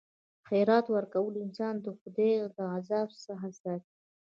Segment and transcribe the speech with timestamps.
[0.47, 3.91] خیرات ورکول انسان د خدای د عذاب څخه ساتي.